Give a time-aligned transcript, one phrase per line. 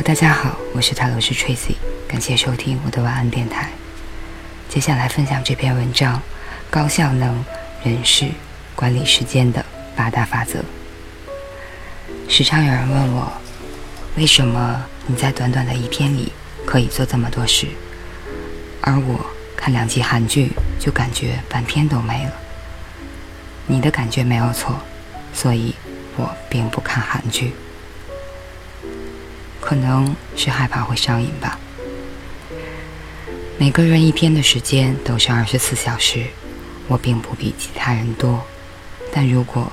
[0.00, 1.74] 大家好，我是塔罗师 Tracy，
[2.08, 3.70] 感谢收听我的晚安电台。
[4.68, 6.20] 接下来分享这篇文章：
[6.70, 7.44] 高效能
[7.84, 8.28] 人事
[8.74, 10.64] 管理时间的八大法则。
[12.28, 13.32] 时常有人问我，
[14.16, 16.32] 为什么你在短短的一天里
[16.64, 17.66] 可以做这么多事，
[18.80, 22.32] 而我看两集韩剧就感觉半天都没了？
[23.66, 24.80] 你的感觉没有错，
[25.34, 25.74] 所以
[26.16, 27.52] 我并不看韩剧。
[29.62, 31.58] 可能是害怕会上瘾吧。
[33.58, 36.26] 每个人一天的时间都是二十四小时，
[36.88, 38.44] 我并不比其他人多，
[39.12, 39.70] 但如果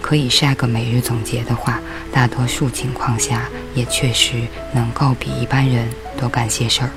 [0.00, 1.80] 可以晒个每日总结的话，
[2.12, 6.90] 大多数情况下也确实能够比一般人多干些事儿。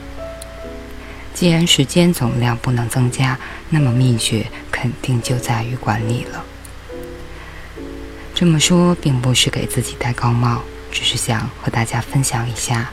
[1.34, 3.38] 既然时间总量不能增加，
[3.70, 6.46] 那么秘诀肯定就在于管理了。
[8.36, 10.62] 这么说并不是给自己戴高帽。
[10.96, 12.90] 只是想和大家分享一下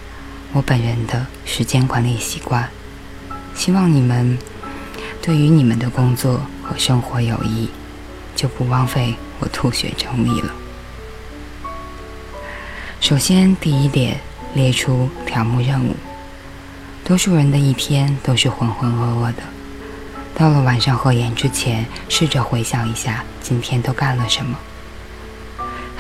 [0.53, 2.69] 我本人的时间管理习惯，
[3.55, 4.37] 希望你们
[5.23, 7.71] 对于你们的工作和生活有益，
[8.35, 10.53] 就不枉费我吐血整理了。
[12.99, 14.19] 首先，第一点，
[14.53, 15.95] 列出条目任务。
[17.05, 19.45] 多数人的一天都是浑浑噩噩的，
[20.35, 24.59] 到了晚上合眼之前，试着回想一下今天都干了什么。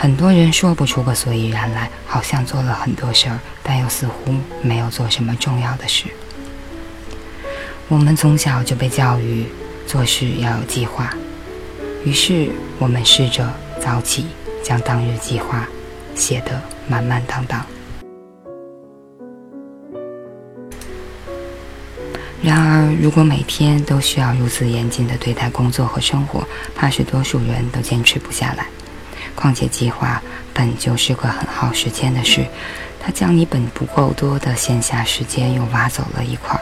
[0.02, 6.06] 很多人说不出个所以然来，好像做了很多事儿，但又似乎没有做什么重要的事。
[7.86, 9.46] 我们从小就被教育
[9.86, 11.14] 做事要有计划，
[12.04, 13.48] 于是我们试着
[13.80, 14.26] 早起
[14.60, 15.68] 将当日计划
[16.16, 17.64] 写得满满当当。
[22.42, 28.66] 然而，如果每天都需要如此严谨地对待工作和生活，怕是多数人都坚持不下来。
[29.34, 30.22] 况且计划
[30.54, 32.46] 本就是个很耗时间的事，
[33.00, 36.60] 它将你本不够多的闲暇时间又挖走了一块。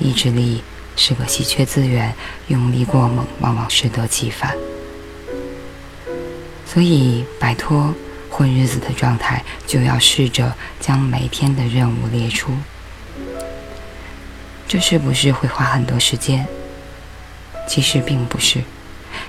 [0.00, 0.62] 意志力
[0.96, 2.14] 是个稀缺资源，
[2.48, 4.54] 用力过猛往往适得其反。
[6.66, 7.94] 所以，摆脱
[8.28, 12.52] 混日子的状态，就要试着将每天的任务列出。
[14.66, 16.44] 这是不是会花很多时间？
[17.68, 18.62] 其实并不是。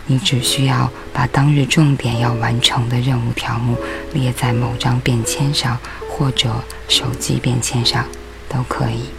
[0.07, 3.77] 你只需要把当日重点要完成的任务条目
[4.13, 5.77] 列在某张便签上，
[6.09, 8.05] 或者手机便签上，
[8.47, 9.09] 都可以。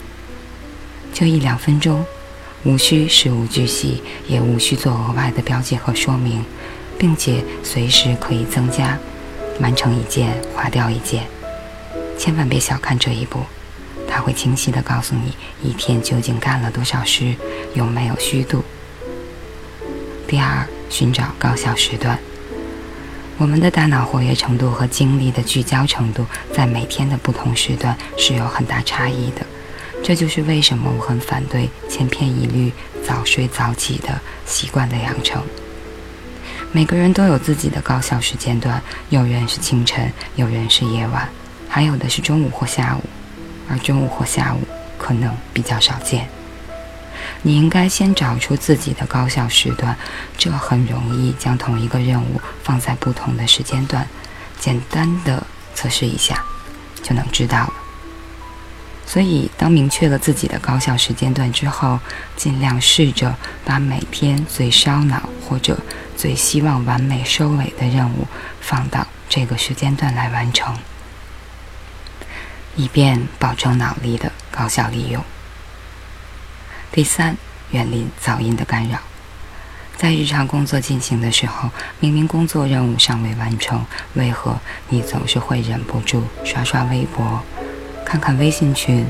[1.12, 2.04] 就一两分钟，
[2.64, 6.44] 无需事无巨细，也无需做额外的标记和说明，
[6.98, 8.98] 并且随时可以增加，
[9.60, 11.24] 完成一件划掉一件。
[12.18, 13.40] 千万别小看这一步，
[14.08, 15.32] 它会清晰地告诉你
[15.62, 17.34] 一天究竟干了多少事，
[17.74, 18.64] 有没有虚度。
[20.26, 20.66] 第二。
[20.88, 22.16] 寻找高效时段。
[23.38, 29.44] 我们的大脑活跃程度和精力的聚焦程度在每天的不同时段是有很大差异的。
[30.02, 32.72] 这就是为什么我很反对千篇一律
[33.04, 35.42] 早睡早起的习惯的养成。
[36.70, 41.28] 每个人都有自己的高效时间段，有人是清晨，有人是夜晚，
[41.68, 43.02] 还有的是中午或下午，
[43.68, 44.60] 而中午或下午
[44.96, 46.28] 可能比较少见。
[47.42, 49.96] 你应该先找出自己的高效时段，
[50.36, 54.06] 这很容易将同一个任务放在不同的时间段，
[54.58, 56.44] 简单的测试一下
[57.02, 57.72] 就能知道了。
[59.06, 62.00] 所以，当明确了自己的高效时间段之后，
[62.34, 65.78] 尽量试着把每天最烧脑或者
[66.16, 68.26] 最希望完美收尾的任务
[68.60, 70.76] 放到这个时间段来完成，
[72.74, 75.24] 以便保证脑力的高效利用。
[76.92, 77.36] 第三，
[77.70, 78.98] 远离噪音的干扰。
[79.96, 81.70] 在日常工作进行的时候，
[82.00, 84.58] 明明工作任务尚未完成，为何
[84.88, 87.42] 你总是会忍不住刷刷微博、
[88.04, 89.06] 看看微信群、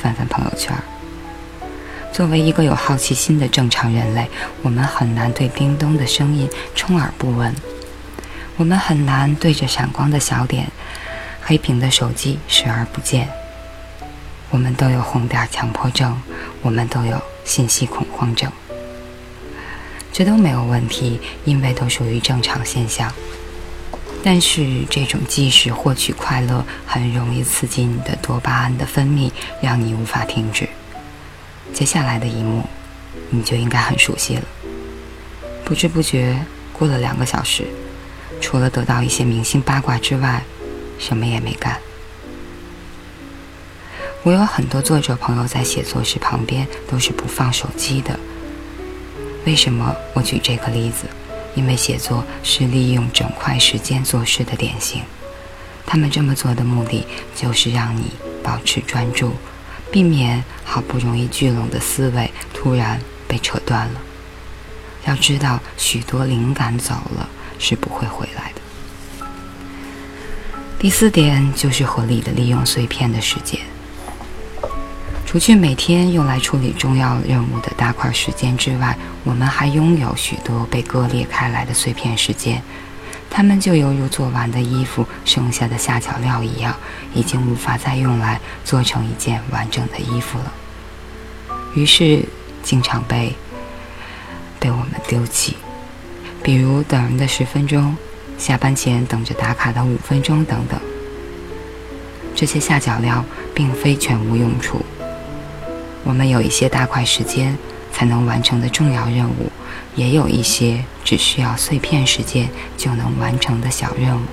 [0.00, 0.76] 翻翻朋友圈？
[2.12, 4.28] 作为一个有好奇心的正常人类，
[4.62, 7.54] 我们很难对叮咚的声音充耳不闻，
[8.56, 10.70] 我们很难对着闪光的小点、
[11.42, 13.28] 黑屏的手机视而不见。
[14.54, 16.16] 我们都有红点强迫症，
[16.62, 18.48] 我们都有信息恐慌症，
[20.12, 23.12] 这都没有问题，因为都属于正常现象。
[24.22, 29.28] 但是这种即时获取快乐，很容易刺激你的多巴胺的分泌，
[29.60, 30.68] 让你无法停止。
[31.72, 32.62] 接下来的一幕，
[33.30, 34.42] 你就应该很熟悉了。
[35.64, 36.38] 不知不觉
[36.72, 37.64] 过了两个小时，
[38.40, 40.44] 除了得到一些明星八卦之外，
[40.96, 41.76] 什么也没干。
[44.24, 48.18] 我有很多作者朋友在写作时旁边都是不放手机的。
[49.44, 51.06] 为什么我举这个例子？
[51.54, 55.02] 因为写作是利用整块时间做事的典型。
[55.84, 57.06] 他们这么做的目的
[57.36, 58.12] 就是让你
[58.42, 59.34] 保持专注，
[59.92, 62.98] 避免好不容易聚拢的思维突然
[63.28, 64.00] 被扯断了。
[65.04, 67.28] 要知道，许多灵感走了
[67.58, 69.26] 是不会回来的。
[70.78, 73.60] 第四点就是合理的利用碎片的时间。
[75.34, 82.62] 除去每天用来处理重要任务的大块时间之外，我们还拥有许多被割裂开来的碎片时间。
[83.28, 86.76] 它们就犹如做完的衣服剩下的下脚料一样，
[87.14, 90.52] 已经无法再用来做成一件完整的衣服了。
[91.74, 92.24] 于是，
[92.62, 93.34] 经常被
[94.60, 95.56] 被我们丢弃，
[96.44, 97.96] 比如等人的十分钟，
[98.38, 100.80] 下班前等着打卡的五分钟等等。
[102.36, 104.80] 这些下脚料并非全无用处。
[106.04, 107.56] 我们有一些大块时间
[107.90, 109.50] 才能完成的重要任务，
[109.96, 114.26] 也有一些只需要碎片时间就能完成的小任务。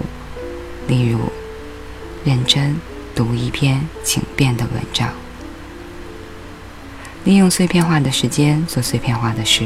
[0.88, 1.32] 例如，
[2.26, 2.76] 认真
[3.16, 5.10] 读一篇请便的文章，
[7.24, 9.66] 利用碎片化的时间做碎片化的事，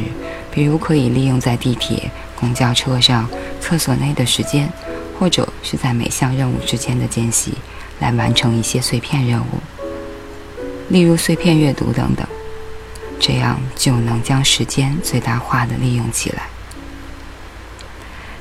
[0.51, 3.27] 比如可以利用在地铁、公交车上、
[3.59, 4.71] 厕所内的时间，
[5.17, 7.53] 或者是在每项任务之间的间隙，
[7.99, 9.59] 来完成一些碎片任务。
[10.89, 12.27] 例如碎片阅读等等，
[13.19, 16.43] 这样就能将时间最大化的利用起来。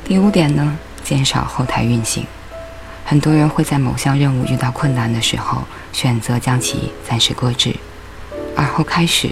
[0.04, 2.26] 第五点呢，减少后台运行。
[3.06, 5.62] 很多人会在某项任务遇到困难的时候，
[5.92, 7.74] 选择将其暂时搁置，
[8.56, 9.30] 而后开始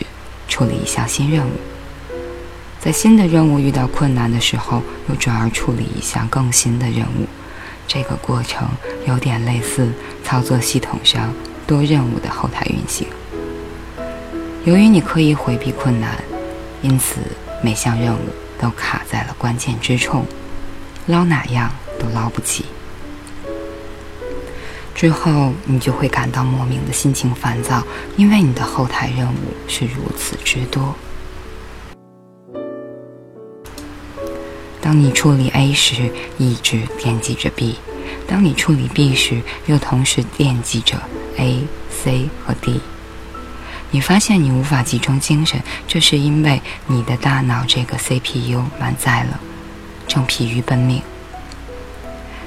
[0.49, 1.53] 处理一项新任务。
[2.81, 7.26] 在新的任务遇到困难的时候，又转而处理一项更新的任务。
[7.87, 8.69] 这个过程
[9.06, 9.93] 有点类似
[10.25, 11.32] 操作系统上。
[11.67, 13.06] 多任务的后台运行。
[14.64, 16.23] 由于你刻意回避困难，
[16.82, 17.20] 因此
[17.62, 18.20] 每项任务
[18.61, 20.25] 都卡在了关键之处，
[21.06, 22.67] 捞哪样都捞不起。
[24.94, 27.82] 之后你就会感到莫名的心情烦躁，
[28.17, 30.94] 因为你的后台任务是如此之多。
[34.81, 37.75] 当你处理 A 时，一直惦记着 B；
[38.26, 41.00] 当你处理 B 时，又同时惦记着。
[41.38, 42.81] A、C 和 D，
[43.91, 49.41] 你发现你无法集中精神，这是因为你的大脑这个 CPU 满载了，
[50.06, 51.00] 正疲于奔命。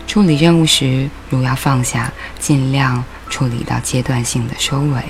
[0.07, 5.03] 处理任务时，如要放下，尽量处理到阶段性的收尾，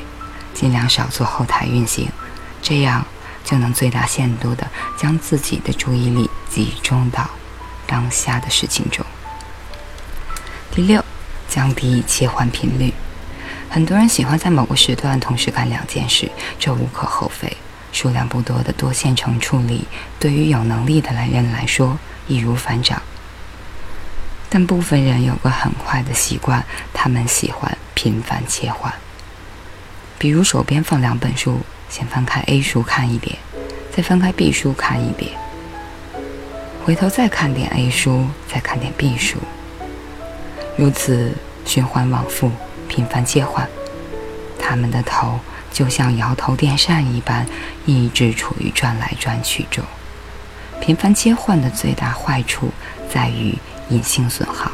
[0.54, 2.08] 尽量少做后台运行，
[2.62, 3.06] 这样
[3.44, 4.66] 就能最大限度地
[4.98, 7.30] 将自己的注意力集中到
[7.86, 9.05] 当下的事情中。
[10.76, 11.02] 第六，
[11.48, 12.94] 降低切换频率。
[13.70, 16.30] 很多人喜欢在某个时段同时干两件事，
[16.60, 17.56] 这无可厚非。
[17.94, 19.86] 数量不多的多线程处理，
[20.20, 23.02] 对于有能力的来人来说易如反掌。
[24.50, 26.62] 但部分人有个很坏的习惯，
[26.94, 28.94] 他们喜欢频繁切换。
[30.20, 33.38] 比如手边放两本书，先翻开 A 书看一遍，
[33.96, 35.32] 再翻开 B 书看一遍，
[36.84, 39.38] 回头再看点 A 书，再看点 B 书，
[40.78, 41.32] 如此
[41.66, 42.52] 循环往复。
[42.88, 43.68] 频繁切换，
[44.60, 45.40] 他们的头
[45.72, 47.46] 就像摇头电扇一般，
[47.86, 49.84] 一直处于转来转去中。
[50.80, 52.70] 频繁切换的最大坏处
[53.12, 53.58] 在于
[53.90, 54.72] 隐性损耗。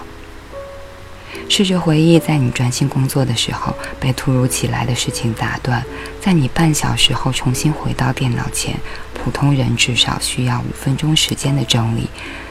[1.48, 5.84] 试着回忆，在你专心工作的时候被突如其来的事情打断，
[6.20, 8.78] 在你半小时后重新回到电脑前，
[9.14, 12.10] 普通人至少需要五分钟时间的整理，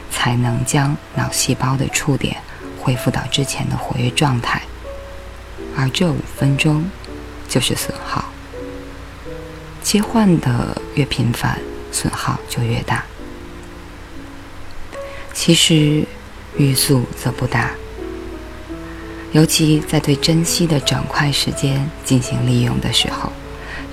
[0.09, 2.35] 才能将脑细胞的触点
[2.81, 4.61] 恢复到之前的活跃状态。
[5.77, 6.89] 而这五分钟
[7.47, 8.25] 就是损耗，
[9.81, 11.59] 切换的越频繁，
[11.91, 13.05] 损耗就越大。
[15.33, 16.03] 其实
[16.57, 17.71] 欲速则不达，
[19.31, 23.31] 尤其在对珍惜的整块时间进行利用的时候，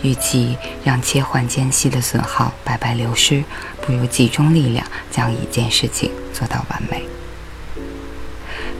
[0.02, 3.44] 与其让切换间隙的损耗白白流失，
[3.80, 7.17] 不如集中力量将一件事情做到完美。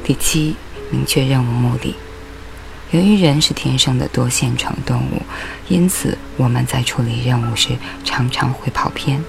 [0.09, 0.57] 第七，
[0.91, 1.95] 明确任务目的。
[2.93, 5.21] 由于人是天生的多线程动物，
[5.69, 9.23] 因此我们在处理任务时常常会跑偏。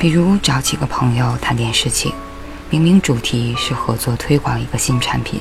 [0.00, 2.12] 比如找几个朋友谈点事情，
[2.68, 5.40] 明明主题是合作推广一个新产品，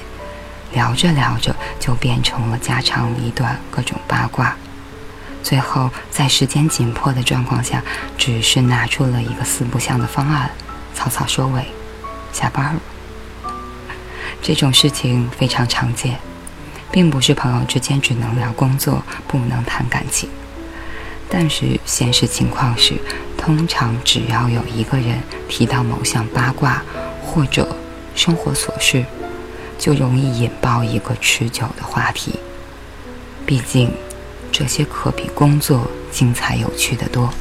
[0.73, 4.55] 聊着聊着就变成了家长里短、各种八卦，
[5.41, 7.81] 最后在时间紧迫的状况下，
[8.15, 10.51] 只是拿出了一个四不像的方案，
[10.93, 11.65] 草草收尾，
[12.31, 12.79] 下班了。
[14.41, 16.17] 这种事情非常常见。
[16.91, 20.29] 并不是朋友之间只能聊工作，不能谈感情。
[21.29, 22.95] 但是现实情况是，
[23.37, 25.17] 通常只要有一个人
[25.47, 26.83] 提到某项八卦
[27.23, 27.77] 或者
[28.13, 29.05] 生活琐事，
[29.79, 32.37] 就容易引爆一个持久的话题。
[33.45, 33.93] 毕竟，
[34.51, 37.33] 这些可比工作精彩有趣的多。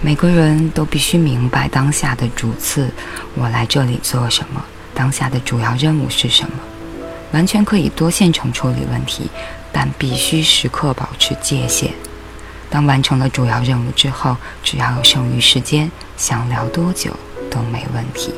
[0.00, 2.90] 每个人都必须明白当下的主次，
[3.34, 4.64] 我来这里做什么，
[4.96, 6.56] 当下的主要任务是什么。
[7.32, 9.30] 完全可以多线程处理问题，
[9.70, 11.92] 但必须时刻保持界限。
[12.70, 17.14] 当完成了主要任务之后，只要有剩余时间，想聊多久
[17.50, 18.32] 都没问题。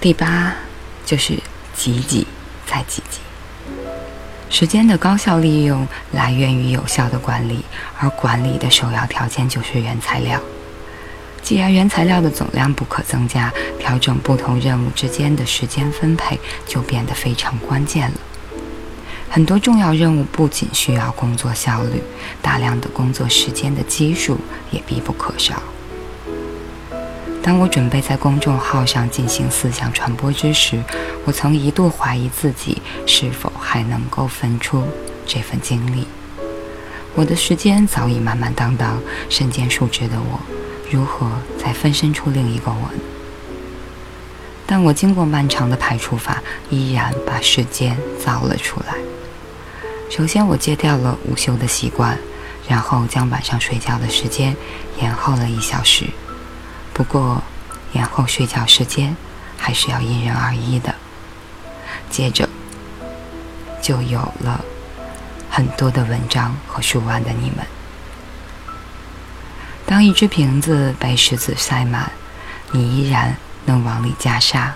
[0.00, 0.54] 第八，
[1.04, 1.38] 就是
[1.74, 2.26] 急急
[2.66, 3.20] 再急急。
[4.50, 7.64] 时间的高效利用来源于有效的管理，
[7.98, 10.40] 而管理的首要条件就是原材料。
[11.42, 18.20] 既然原材料的总量不可增加，调整不同任务之间的时间分配就变得非常关键了。
[19.30, 22.02] 很多重要任务不仅需要工作效率，
[22.42, 24.38] 大量的工作时间的基数
[24.70, 25.62] 也必不可少。
[27.42, 30.82] 当我准备在公众号上进行思想传播之时，
[31.24, 34.84] 我曾一度怀疑自己是否还能够分出
[35.26, 36.06] 这份精力。
[37.14, 40.40] 我的时间早已满满当当，身兼数职的我，
[40.90, 42.90] 如何再分身出另一个我？
[44.66, 48.94] 但我经过漫长的排除法，依然把时间造了出来。
[50.10, 52.18] 首先，我戒掉了午休的习惯，
[52.66, 54.56] 然后将晚上睡觉的时间
[55.00, 56.06] 延后了一小时。
[56.92, 57.42] 不过，
[57.92, 59.16] 延后睡觉时间
[59.56, 60.94] 还是要因人而异的。
[62.10, 62.48] 接着，
[63.82, 64.64] 就有了
[65.50, 67.66] 很多的文章和数万的你们。
[69.88, 72.12] 当一只瓶子被石子塞满，
[72.72, 74.74] 你依然能往里加沙；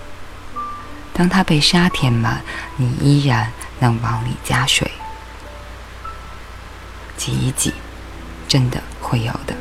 [1.12, 2.40] 当它被沙填满，
[2.76, 4.90] 你依然能往里加水。
[7.18, 7.74] 挤一挤，
[8.48, 9.54] 真的会有的。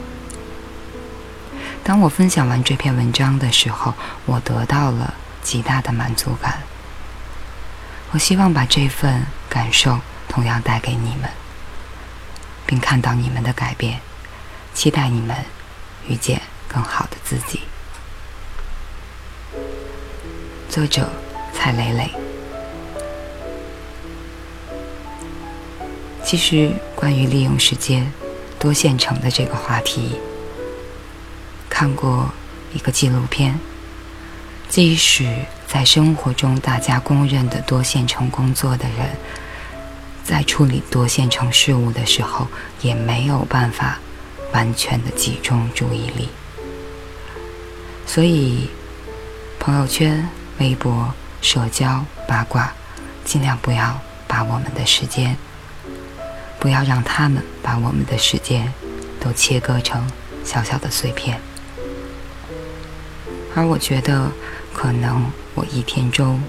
[1.84, 3.94] 当我分享完这篇文章的时候，
[4.26, 6.62] 我得到了极大的满足感。
[8.12, 11.30] 我希望把这份感受同样带给你们，
[12.66, 14.00] 并看到你们的改变，
[14.74, 15.36] 期待你们
[16.08, 17.62] 遇见更好的自己。
[20.70, 21.10] 作者：
[21.54, 22.10] 蔡磊磊。
[26.24, 28.10] 其实，关于利用时间、
[28.58, 30.18] 多线程的这个话题，
[31.70, 32.32] 看过
[32.74, 33.60] 一个纪录片。
[34.70, 35.36] 即使
[35.68, 39.10] 在生活中大家公认的多线程工作的人，
[40.24, 42.48] 在处理多线程事务的时候，
[42.82, 44.00] 也没有办法
[44.54, 46.30] 完全的集中注意力。
[48.06, 48.70] 所以，
[49.60, 50.28] 朋友圈、
[50.60, 52.74] 微博、社交、八卦，
[53.24, 55.36] 尽量不要把我们的时间。
[56.60, 58.72] 不要让他们把我们的时间
[59.20, 60.08] 都切割成
[60.44, 61.42] 小小的碎片。
[63.56, 64.32] 而我觉得，
[64.72, 66.40] 可能我一天中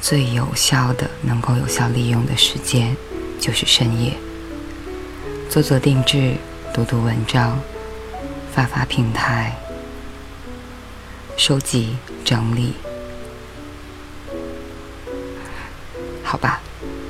[0.00, 2.96] 最有效的、能够有效利用的时间，
[3.38, 4.14] 就是深夜，
[5.50, 6.36] 做做定制，
[6.72, 7.60] 读读文章，
[8.52, 9.52] 发发平台，
[11.36, 12.74] 收集整理。
[16.22, 16.60] 好吧，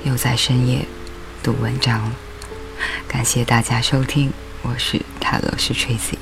[0.04, 0.86] 又在深夜。
[1.42, 2.12] 读文章了，
[3.06, 4.32] 感谢大家收听，
[4.62, 6.16] 我是泰勒，是 Tracy，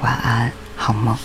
[0.00, 1.16] 晚安，好梦。